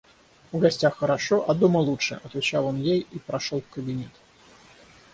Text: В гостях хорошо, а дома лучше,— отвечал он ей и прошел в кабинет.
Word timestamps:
В 0.51 0.57
гостях 0.57 0.95
хорошо, 0.97 1.45
а 1.47 1.53
дома 1.53 1.77
лучше,— 1.77 2.19
отвечал 2.23 2.65
он 2.65 2.81
ей 2.81 3.01
и 3.11 3.19
прошел 3.19 3.61
в 3.61 3.69
кабинет. 3.71 4.09